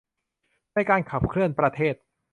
[0.73, 1.95] ในการขับเคลื่อนประเทศ